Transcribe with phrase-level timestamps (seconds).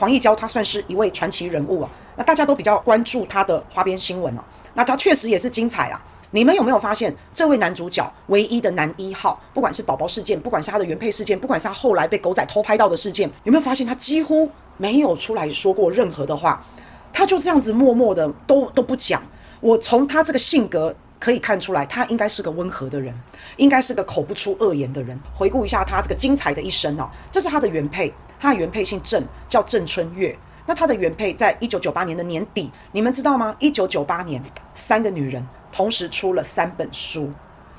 [0.00, 4.40] 黄义交他算是一位传奇人物啊，那大家都比较关注他的花边新闻哦。
[4.72, 6.02] 那他确实也是精彩啊。
[6.30, 16.64] 你们有没有发现，这位男主角唯一的男一号，不管是宝宝事件，不管是他的原配事件，不管是他后来被狗仔偷拍到的事件，有没有发现他几乎没有出来说过任何的话？
[17.12, 19.22] 他就这样子默默的都都不讲。
[19.60, 20.96] 我从他这个性格。
[21.20, 23.14] 可以看出来，他应该是个温和的人，
[23.58, 25.20] 应该是个口不出恶言的人。
[25.34, 28.10] 回顾一下他这个精彩的一生哦，这是他的原配，
[28.40, 30.36] 他的原配姓郑，叫郑春月。
[30.66, 33.54] 那他的原配在一九九八年的年底，你们知道吗？
[33.58, 34.40] 一九九八年，
[34.72, 37.30] 三个女人同时出了三本书，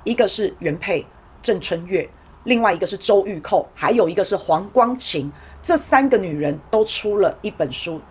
[0.04, 1.06] 一个是原配
[1.42, 2.08] 郑春月，
[2.44, 5.32] 另外一个是周玉蔻，还有一个是黄光芹。
[5.64, 8.02] 这三个女人都出了一本书，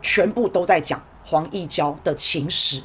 [0.00, 2.82] 全部都在讲黄义交的情史。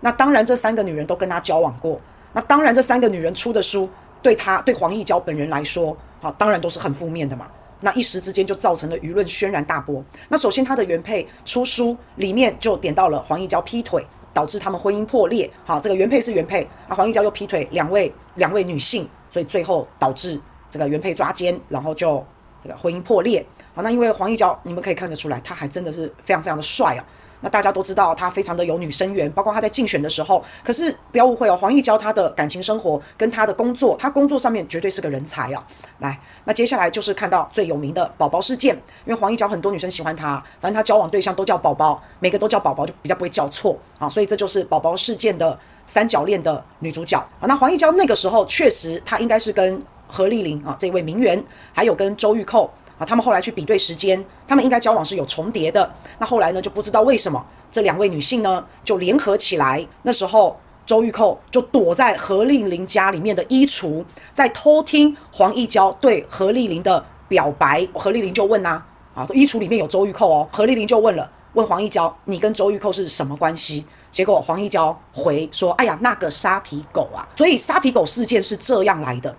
[0.00, 2.00] 那当然，这三个女人都跟他交往过。
[2.32, 3.88] 那当然，这三个女人出的书，
[4.20, 7.48] 对他对黄义交本人来说，好，当然都是很负面的嘛。
[7.80, 10.02] 那一时之间就造成了舆论轩然大波。
[10.28, 15.50] 那首先，他的原配出书里面就点到了黄义娇劈腿，导致他们婚姻破裂。
[15.64, 22.24] 好，这个原配是原配，啊，黄义娇又劈腿两位两位女性，所以最后导致这个原配抓奸，然后就
[22.62, 23.44] 这个婚姻破裂。
[23.74, 27.04] 好，那因为黄义娇，你们可以看得出来，他还真的是非常非常的帅啊。
[27.40, 30.44] 那大家都知道他非常的有女生缘，包括他在竞选的时候。
[30.62, 35.66] 可是不要误会哦，黄义娇她的感情生活跟她的工作，她工作上面绝对是个人才啊。
[35.98, 38.74] 来，那接下来就是看到最有名的宝宝事件，
[39.04, 47.46] 因为黄义娇很多女生喜欢他，反正他交往对象都叫宝宝，每个都叫宝宝就比较不会叫错啊，所以这就是宝宝事件的三角恋的女主角啊。
[47.46, 52.68] 那黄义娇那个时候确实她应该是跟何丽玲啊这位名媛，还有跟周玉蔻。
[53.00, 55.90] 啊，他们后来去比对时间，他们应该交往是有重叠的。
[56.18, 57.42] 那后来呢，就不知道为什么
[57.72, 59.84] 这两位女性呢就联合起来。
[60.02, 67.88] 那时候周玉蔻就躲在何丽玲家里面的衣橱，在偷听黄义交对何丽玲的表白。
[67.94, 68.82] 何丽玲就问呐，
[69.14, 70.46] 啊，衣橱里面有周玉蔻哦。
[70.52, 73.86] 何丽玲就问了，问黄义交，你跟周玉蔻是什么关系？
[74.10, 77.24] 结果黄义交回说，哎呀，那个沙皮狗啊。
[77.36, 79.34] 所以沙皮狗事件是这样来的。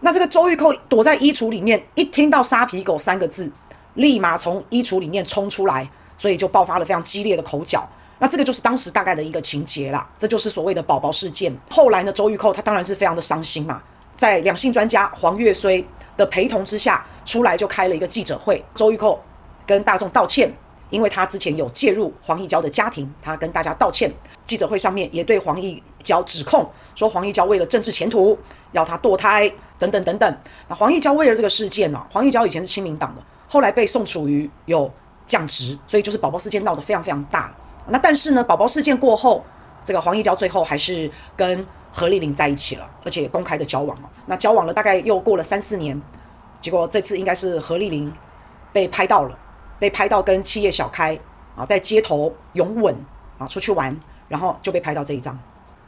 [0.00, 3.52] 那这个周玉蔻躲在衣橱里面，一听到“沙皮狗”三个字，
[3.94, 7.86] 立马从衣橱里面冲出来，所以就爆发了非常激烈的口角。
[8.18, 11.54] 那这个就是当时大概的一个情节啦，这就是所谓的宝宝事件。
[11.70, 13.82] 后来呢，周玉蔻她当然是非常的伤心嘛，
[14.16, 15.84] 在两性专家黄越绥
[16.16, 18.62] 的陪同之下，出来就开了一个记者会。
[18.74, 19.18] 周玉蔻
[19.66, 20.50] 跟大众道歉，
[20.90, 24.12] 因为他之前有介入黄义交的家庭，他跟大家道歉。
[24.44, 28.36] 记者会上面也对黄义交指控说，黄义交为了政治前途
[28.72, 29.50] 要他堕胎。
[29.80, 30.36] 等等等等，
[30.68, 34.92] 那黄义交为了这个事件呢、黄义交以前是亲民党的，后来被宋楚瑜有
[35.24, 37.50] 降职，所以就是宝宝事件闹得非常非常大。
[37.88, 39.42] 那但是呢，宝宝事件过后，
[39.82, 44.10] 这个黄义交最后还是跟何丽玲在一起了，而且公开的交往了。
[44.26, 45.98] 那交往了大概又过了三四年，
[46.60, 48.12] 结果这次应该是何丽玲
[48.74, 49.38] 被拍到了，
[49.80, 51.18] 被拍到跟企业小开
[51.56, 52.94] 啊在街头拥吻
[53.38, 53.98] 啊出去玩，
[54.28, 55.36] 然后就被拍到这一张，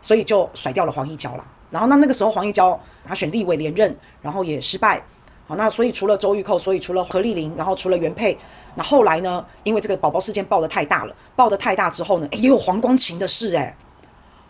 [0.00, 1.47] 所以就甩掉了黄义交了。
[1.70, 5.03] 然后那那个时候黄义交他选立委连任，然后也失败，
[5.47, 8.36] 好，那所以除了周玉蔻，所以除了何丽玲，然后除了原配，
[8.75, 13.74] 那后来呢，因为这个宝宝事件爆得太大了，爆得太大之后呢，也有黄光芹的事诶，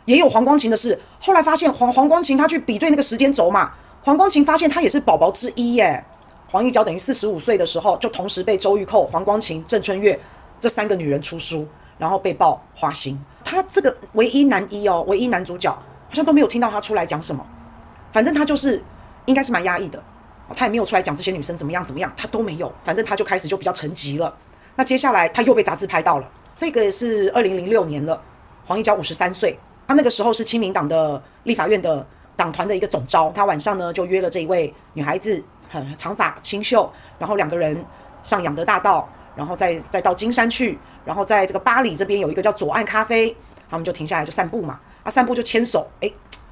[0.04, 0.98] 也有黄光芹的事。
[1.20, 3.72] 后来发现黄黄光芹他去比对那个时间轴嘛，
[4.04, 6.04] 黄光芹发现他也是宝宝之一耶。
[6.52, 10.16] 黄义娇等于四十五岁的时候，就同时被周玉蔻、黄光芹、郑春月
[10.60, 11.66] 这三个女人出书，
[11.98, 13.18] 然后被爆花心。
[13.42, 15.76] 他这个唯一男一哦，唯一男主角。
[16.08, 17.42] 好像都没有听到他出来讲什么，
[18.12, 18.82] 反正他就是
[19.24, 19.98] 应该是蛮压抑的，
[20.54, 22.70] 他也没有出来讲这些女生怎么样怎么样，他都没有。
[22.84, 24.36] 反正他就开始就比较沉寂了。
[24.76, 28.20] 那接下来他又被杂志拍到了，这个是二零零六年了，
[28.66, 29.58] 黄义交五十三岁，
[29.88, 35.42] 他那个时候是亲民党的立法院的党团的一个总召，他晚上呢就约了这一位女孩子，
[35.72, 37.84] 很长发清秀，然后两个人
[38.22, 43.36] 上仰德大道，然后再再到金山去，然后在这个八里这边有一个叫左岸咖啡，
[43.70, 44.78] 他们就停下来就散步嘛。
[45.02, 46.08] 啊，散步就牵手，哎，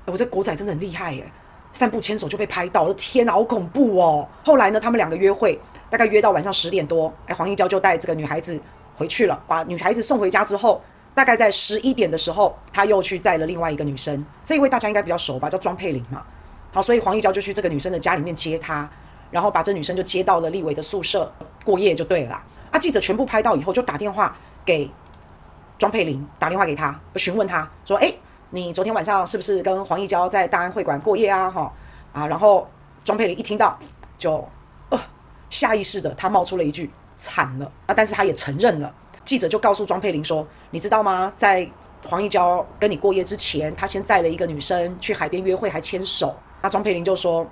[0.07, 1.31] 我这狗仔真的很厉害耶！
[1.71, 4.29] 散步牵手就被拍到，我的天哪，好恐怖哦！
[4.45, 5.57] 后来呢，他们两个约会，
[5.89, 8.61] 大概约到晚上十点多，哎，黄义交就带这个女孩子
[8.97, 10.83] 回去了，把女孩子送回家之后，
[11.15, 16.25] 大概在十一点的时候，他又去载了另外一个女生，这一位大家应该比较熟吧，叫庄佩玲嘛。
[16.73, 18.91] 好，所以黄义交就去这个女生的家里面接她，
[19.31, 21.33] 然后把这女生就接到了立伟的宿舍
[21.65, 22.45] 过夜就对了啦。
[22.71, 24.91] 啊，记者全部拍到以后，就打电话给
[25.79, 28.13] 庄佩玲，打电话给她，询问她说，哎。
[28.53, 31.49] 你昨天晚上是不是跟黄义娇在大安会馆过夜啊？
[31.49, 31.73] 哈
[32.13, 32.69] 啊，然后
[33.05, 33.79] 庄佩玲一听到
[34.19, 34.45] 就
[34.89, 35.01] 呃
[35.49, 38.93] 下意识的她冒出了一句惨了啊，但是她也承认了。
[39.25, 41.33] 记者就告诉庄佩玲说：“你知道吗？
[41.37, 41.65] 在
[42.09, 47.47] 黄义娇跟你过夜之前，他先载了一个女生去海边约会，还牵手。”那庄佩玲就说：“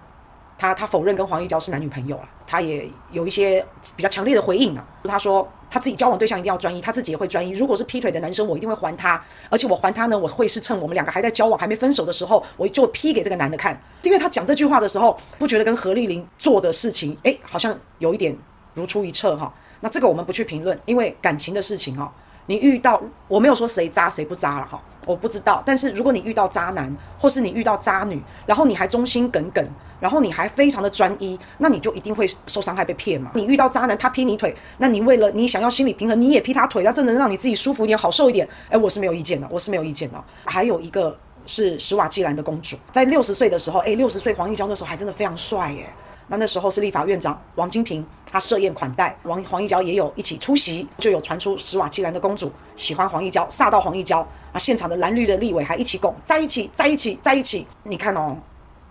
[0.58, 3.64] 他他否认跟黄义交是男女朋友了，他也有一些
[3.96, 4.84] 比较强烈的回应啊。
[5.04, 7.52] 他说他自己交往对象一定要专一，他自己也会专一。
[7.52, 13.80] 如果是劈腿的男生，我一定会还他，而且我还他呢，我会是趁我们两个还在交往、还没分手的时候，我就劈给这个男的看。
[14.02, 18.36] 因为他讲这句话的时候，不觉得跟何丽玲做的事情，诶，好像有一点
[18.74, 19.54] 如出一辙哈。
[19.80, 22.12] 那这个我们不去评论，因为感情的事情哈。
[22.46, 25.62] 你遇到我没有说谁渣谁不渣了哈，我不知道。
[25.66, 29.62] 但是如果你遇到渣男，或是你遇到渣女，然后你还忠心耿耿，
[30.00, 33.30] 然后你还非常的专一，那你就一定会受伤害被骗嘛。
[33.34, 38.48] 你遇到渣男，他劈你腿，那你为了你想要心理平衡，你也劈他腿，那真的让你自己舒服一点，好受一点。
[38.70, 40.24] 诶，我是没有意见的，我是没有意见的。
[40.44, 41.16] 还有一个
[41.46, 45.86] 是史瓦济兰的公主，在六十岁的时候，诶，六十岁黄义交那时候还真的非常帅耶。
[46.30, 54.20] 那那时候是立法院长王金平，他设宴款待王黄义交也有一起出席，就有传出史瓦济兰的公主喜欢黄义交，煞到黄义交
[54.52, 54.58] 啊！
[54.58, 57.66] 现场的蓝绿的立委还一起拱在一起，在一起，在一起。
[57.84, 58.36] 你看哦，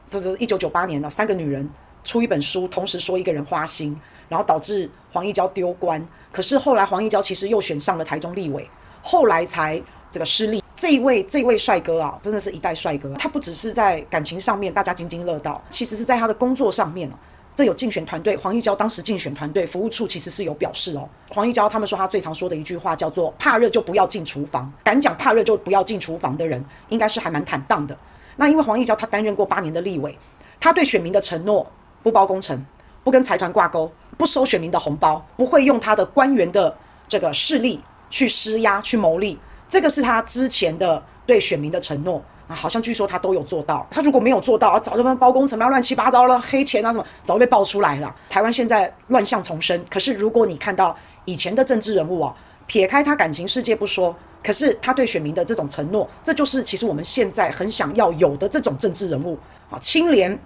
[0.07, 1.69] 这是一九九八年了，三个女人
[2.03, 3.99] 出一本书，同时说一个人花心，
[4.29, 6.05] 然后导致黄义交丢官。
[6.31, 8.69] 可是后来黄义交其实又选上了台中立委，
[9.01, 10.63] 后来才这个失利。
[10.77, 13.11] 这一位这位帅哥啊，真的是一代帅哥。
[13.15, 17.13] 他不只是在感情上面大家津津乐道，其实是在他的工作上面哦。
[17.55, 21.09] 这有竞选团队，黄义交当时竞选团队服务处其实是有表示哦。
[21.29, 27.97] 黄义交他们说他最常说的一句话叫做“怕热就不要进厨房”，敢讲怕热就不要进厨房的人，应该是还蛮坦荡的。
[28.37, 30.17] 那因为黄义交他担任过八年的立委，
[30.59, 31.69] 他对选民的承诺
[32.01, 32.65] 不包工程，
[33.03, 36.75] 不跟财团挂钩，不收选民的红包，不会用他的官员的
[37.07, 39.37] 这个势力去施压去牟利。
[39.67, 43.85] 这个是他之前的对选民的承诺啊，好像据说他都有做到。
[43.91, 48.15] 他如果没有做到啊，早就被包工程啊，乱七八糟了，黑钱啊什么，早就被爆出来了。
[48.29, 49.83] 台湾现在乱象丛生。
[49.89, 50.95] 可是如果你看到
[51.25, 52.33] 以前的政治人物啊，
[52.65, 54.15] 撇开他感情世界不说，
[54.47, 59.37] 可是他对选民的这种承诺，这就是其实我们现在很想要有的这种政治人物
[59.69, 60.39] 啊，清廉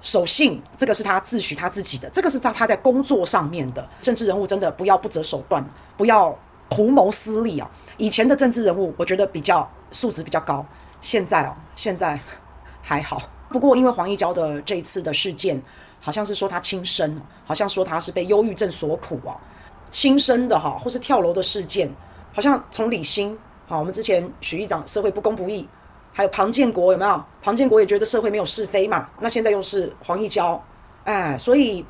[0.00, 5.62] 守信，这个是他自诩他自己的，这个是他他在工作上面的政治人物，真的不要不择手段，
[5.98, 6.34] 不要
[6.70, 7.70] 图谋私利啊。
[7.98, 10.64] 以前的政治人物，我觉得比较素质比较高。
[11.02, 12.18] 现在哦，现在
[12.80, 13.20] 还好。
[13.50, 15.62] 不过因为黄义交的这一次的事件，
[16.00, 19.36] 好像是说他轻生，好像说他是被忧郁症所苦啊，
[19.90, 21.92] 轻生的哈，或是跳楼的事件，
[22.32, 25.68] 好像从李欣，好，我们之前许议长社会不公不义，
[26.12, 27.22] 还有庞建国有没有？
[27.42, 29.08] 庞建国也觉得社会没有是非嘛。
[29.20, 30.62] 那现在又是黄义交，
[31.04, 31.84] 哎，所以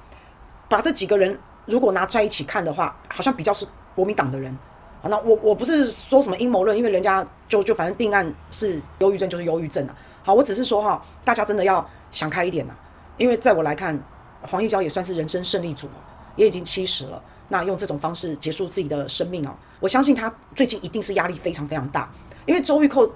[0.69, 4.56] 把这几个人如果拿在一起看的话，好像比较是国民党的人。
[5.00, 9.97] 好，那我我不是说什么阴谋论，因为人家就就反正定案是忧郁症就是忧郁症啊。
[10.25, 12.73] 好，我只是说哈，大家真的要想开一点呐，
[13.17, 14.00] 因为在我来看，
[14.43, 15.88] 黄义交也算是人生胜利组，
[16.37, 22.10] 也已经七十了，那用这种方式结束自己的生命哦，我相信他最近一定是压力非常非常大，
[22.46, 23.06] 因为周玉蔻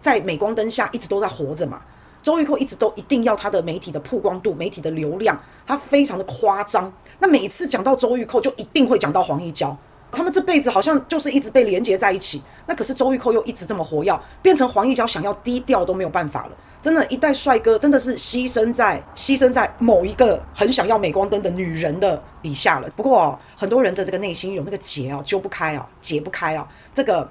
[0.00, 1.80] 在镁光灯下一直都在活着嘛，
[2.20, 9.74] 周玉蔻一直都一定要他的媒体的曝光度、媒体的流量，他非常的夸张，那每次讲到周玉蔻就一定会讲到黄义交。
[10.10, 16.52] 他们这辈子好像就是一直被连结在一起，那可是周玉蔻又一直这么活跃，变成黄义交想要低调都没有办法了。
[16.86, 22.88] 真的，一代帅哥真的是牺牲在牺牲在某一个很想要镁光灯的女人的底下了。
[22.94, 26.64] 不过哦，很多人的这个内心有那个结啊，揪不开啊，解不开啊。
[26.94, 27.28] 这个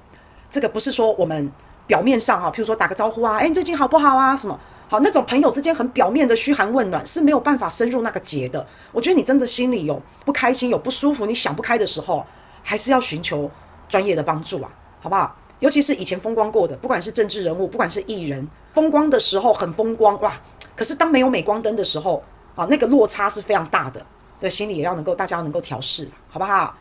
[0.51, 1.49] 这个不是说我们
[1.87, 4.35] 表面上哈，譬如说打个招呼啊，哎，你最近好不好啊？
[4.35, 4.59] 什么
[4.89, 8.67] 好那种朋友之间很表面的嘘寒问暖是没有办法深入那个结的。
[8.91, 12.25] 我觉得你真的心里有不开心、有不舒服、你想不开的时候。
[12.67, 13.49] 还是要寻求
[13.87, 14.69] 专业的帮助啊，
[14.99, 15.35] 好不好？
[15.65, 20.31] 尤其是以前风光过的，不管是政治人物，不管是艺人，风光的时候很风光哇，
[20.75, 24.05] 可是当没有镁光灯的时候啊，那个落差是非常大的，
[24.39, 26.71] 这心里也要能够大家要能够调试，好不好？